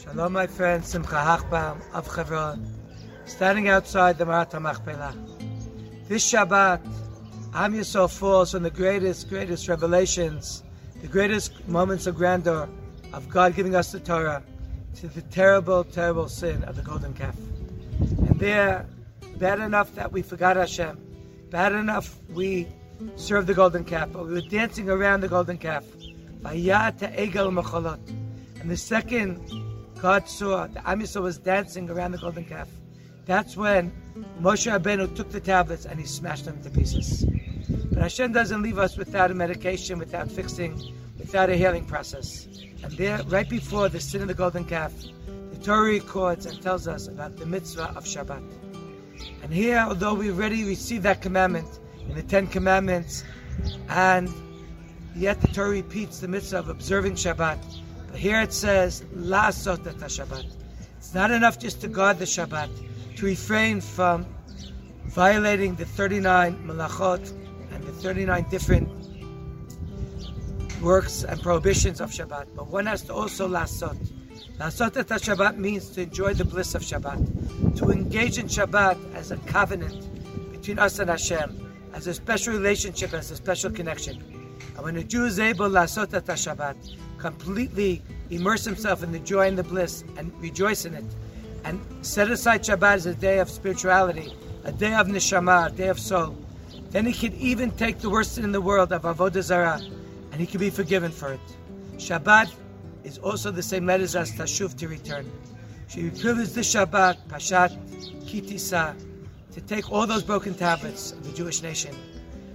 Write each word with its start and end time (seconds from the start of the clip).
Shalom, 0.00 0.32
my 0.32 0.46
friend 0.46 0.84
Simcha 0.84 1.16
Hochbaum 1.16 1.80
of 1.92 2.06
Chevron, 2.14 2.64
standing 3.24 3.68
outside 3.68 4.16
the 4.16 4.24
Maarat 4.24 4.52
HaMachpelah. 4.52 6.06
This 6.06 6.24
Shabbat, 6.30 6.80
Am 7.52 7.74
Yisrael 7.74 8.08
falls 8.08 8.54
on 8.54 8.62
the 8.62 8.70
greatest, 8.70 9.28
greatest 9.28 9.66
revelations, 9.66 10.62
the 11.00 11.08
greatest 11.08 11.66
moments 11.66 12.06
of 12.06 12.14
grandeur 12.14 12.68
of 13.12 13.28
God 13.28 13.56
giving 13.56 13.74
us 13.74 13.90
the 13.90 13.98
Torah, 13.98 14.44
to 15.00 15.08
the 15.08 15.22
terrible, 15.22 15.82
terrible 15.82 16.28
sin 16.28 16.62
of 16.62 16.76
the 16.76 16.82
golden 16.82 17.12
calf. 17.12 17.36
And 17.98 18.38
there, 18.38 18.86
bad 19.38 19.58
enough 19.58 19.92
that 19.96 20.12
we 20.12 20.22
forgot 20.22 20.54
Hashem, 20.56 20.96
bad 21.50 21.72
enough 21.72 22.20
we 22.30 22.68
served 23.16 23.48
the 23.48 23.54
golden 23.54 23.84
calf, 23.84 24.10
but 24.12 24.26
we 24.26 24.34
were 24.34 24.42
dancing 24.42 24.88
around 24.88 25.22
the 25.22 25.28
golden 25.28 25.58
calf. 25.58 25.84
And 28.60 28.70
the 28.70 28.76
second 28.76 29.57
God 30.00 30.28
saw 30.28 30.68
the 30.68 30.88
Am 30.88 31.00
Yisrael 31.00 31.22
was 31.22 31.38
dancing 31.38 31.90
around 31.90 32.12
the 32.12 32.18
golden 32.18 32.44
calf. 32.44 32.68
That's 33.26 33.56
when 33.56 33.92
Moshe 34.40 34.70
Rabbeinu 34.70 35.14
took 35.16 35.30
the 35.30 35.40
tablets 35.40 35.86
and 35.86 35.98
he 35.98 36.06
smashed 36.06 36.44
them 36.44 36.62
to 36.62 36.70
pieces. 36.70 37.26
But 37.90 38.02
Hashem 38.02 38.32
doesn't 38.32 38.62
leave 38.62 38.78
us 38.78 38.96
without 38.96 39.30
a 39.30 39.34
medication, 39.34 39.98
without 39.98 40.30
fixing, 40.30 40.80
without 41.18 41.50
a 41.50 41.56
healing 41.56 41.84
process. 41.84 42.46
And 42.82 42.92
there, 42.92 43.22
right 43.24 43.48
before 43.48 43.88
the 43.88 44.00
sin 44.00 44.22
of 44.22 44.28
the 44.28 44.34
golden 44.34 44.64
calf, 44.64 44.92
the 45.26 45.58
Torah 45.64 45.90
records 45.90 46.46
and 46.46 46.62
tells 46.62 46.86
us 46.86 47.08
about 47.08 47.36
the 47.36 47.46
mitzvah 47.46 47.92
of 47.96 48.04
Shabbat. 48.04 48.42
And 49.42 49.52
here, 49.52 49.78
although 49.78 50.14
we 50.14 50.30
already 50.30 50.64
received 50.64 51.02
that 51.02 51.20
commandment 51.20 51.80
in 52.08 52.14
the 52.14 52.22
Ten 52.22 52.46
Commandments, 52.46 53.24
and 53.88 54.30
yet 55.16 55.40
the 55.40 55.48
Torah 55.48 55.70
repeats 55.70 56.20
the 56.20 56.28
mitzvah 56.28 56.60
of 56.60 56.68
observing 56.68 57.14
Shabbat, 57.14 57.58
here 58.14 58.40
it 58.40 58.52
says, 58.52 59.02
Laasot 59.14 59.86
et 59.86 59.96
Shabbat. 59.96 60.46
It's 60.96 61.14
not 61.14 61.30
enough 61.30 61.58
just 61.58 61.80
to 61.82 61.88
guard 61.88 62.18
the 62.18 62.24
Shabbat, 62.24 62.68
to 63.16 63.26
refrain 63.26 63.80
from 63.80 64.26
violating 65.06 65.74
the 65.76 65.84
39 65.84 66.56
melachot 66.66 67.32
and 67.72 67.84
the 67.84 67.92
39 67.92 68.46
different 68.50 68.88
works 70.80 71.24
and 71.24 71.40
prohibitions 71.42 72.00
of 72.00 72.10
Shabbat. 72.10 72.46
But 72.54 72.68
one 72.68 72.86
has 72.86 73.02
to 73.02 73.14
also 73.14 73.48
lasot. 73.48 73.96
Lasot 74.58 74.96
et 74.96 75.06
Shabbat 75.06 75.56
means 75.56 75.90
to 75.90 76.02
enjoy 76.02 76.34
the 76.34 76.44
bliss 76.44 76.74
of 76.74 76.82
Shabbat, 76.82 77.76
to 77.76 77.90
engage 77.90 78.38
in 78.38 78.46
Shabbat 78.46 79.14
as 79.14 79.30
a 79.30 79.36
covenant 79.38 80.52
between 80.52 80.78
us 80.78 80.98
and 80.98 81.10
Hashem, 81.10 81.90
as 81.94 82.06
a 82.06 82.14
special 82.14 82.52
relationship, 82.52 83.12
as 83.14 83.30
a 83.30 83.36
special 83.36 83.70
connection. 83.70 84.22
And 84.74 84.84
when 84.84 84.96
a 84.96 85.04
Jew 85.04 85.24
is 85.24 85.38
able 85.38 85.68
lasot 85.68 86.14
et 86.14 86.24
Shabbat, 86.24 86.76
completely 87.18 88.02
immerse 88.30 88.64
himself 88.64 89.02
in 89.02 89.12
the 89.12 89.18
joy 89.18 89.48
and 89.48 89.58
the 89.58 89.62
bliss 89.62 90.04
and 90.16 90.32
rejoice 90.40 90.84
in 90.84 90.94
it, 90.94 91.04
and 91.64 91.80
set 92.02 92.30
aside 92.30 92.62
Shabbat 92.62 92.94
as 92.94 93.06
a 93.06 93.14
day 93.14 93.38
of 93.38 93.50
spirituality, 93.50 94.32
a 94.64 94.72
day 94.72 94.94
of 94.94 95.08
neshama, 95.08 95.66
a 95.66 95.70
day 95.70 95.88
of 95.88 95.98
soul, 95.98 96.36
then 96.90 97.04
he 97.04 97.12
can 97.12 97.34
even 97.38 97.70
take 97.72 97.98
the 97.98 98.08
worst 98.08 98.34
sin 98.34 98.44
in 98.44 98.52
the 98.52 98.60
world 98.60 98.92
of 98.92 99.02
avodah 99.02 99.42
zarah, 99.42 99.80
and 100.32 100.40
he 100.40 100.46
can 100.46 100.60
be 100.60 100.70
forgiven 100.70 101.10
for 101.12 101.32
it. 101.32 101.40
Shabbat 101.96 102.50
is 103.04 103.18
also 103.18 103.50
the 103.50 103.62
same 103.62 103.86
letters 103.86 104.16
as 104.16 104.32
tashuv 104.32 104.76
to 104.78 104.88
return. 104.88 105.30
She 105.88 106.10
privileged 106.10 106.54
this 106.54 106.74
Shabbat, 106.74 107.28
Pashat 107.28 107.76
Kitisa, 108.24 108.94
to 109.52 109.60
take 109.62 109.90
all 109.90 110.06
those 110.06 110.22
broken 110.22 110.54
tablets 110.54 111.12
of 111.12 111.24
the 111.24 111.32
Jewish 111.32 111.62
nation. 111.62 111.94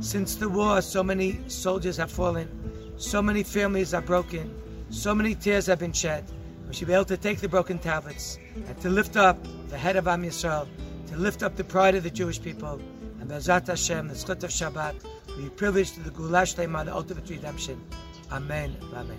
Since 0.00 0.36
the 0.36 0.48
war, 0.48 0.80
so 0.82 1.02
many 1.02 1.38
soldiers 1.48 1.96
have 1.96 2.10
fallen, 2.10 2.48
so 2.96 3.20
many 3.20 3.42
families 3.42 3.92
are 3.92 4.00
broken, 4.00 4.54
so 4.90 5.14
many 5.14 5.34
tears 5.34 5.66
have 5.66 5.78
been 5.78 5.92
shed. 5.92 6.24
We 6.66 6.74
should 6.74 6.88
be 6.88 6.94
able 6.94 7.04
to 7.06 7.16
take 7.16 7.40
the 7.40 7.48
broken 7.48 7.78
tablets 7.78 8.38
and 8.54 8.80
to 8.80 8.88
lift 8.88 9.16
up 9.16 9.38
the 9.68 9.78
head 9.78 9.96
of 9.96 10.08
Am 10.08 10.22
Yisrael, 10.22 10.66
to 11.08 11.16
lift 11.16 11.42
up 11.42 11.56
the 11.56 11.64
pride 11.64 11.94
of 11.94 12.02
the 12.02 12.10
Jewish 12.10 12.40
people, 12.40 12.80
and 13.20 13.30
B'ezrat 13.30 13.66
Hashem, 13.66 14.08
the 14.08 14.14
Zchut 14.14 14.42
of 14.42 14.50
Shabbat, 14.50 15.04
we 15.36 15.44
be 15.44 15.50
privileged 15.50 15.94
to 15.94 16.00
the 16.00 16.10
Geulah 16.10 16.42
Shleimah, 16.42 16.86
the 16.86 16.94
ultimate 16.94 17.28
redemption. 17.28 17.84
Amen. 18.32 18.76
Amen. 18.94 19.18